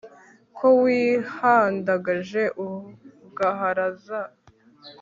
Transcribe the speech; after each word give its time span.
ko 0.57 0.67
wihandagaje 0.81 2.43
ugaharaza 2.65 4.19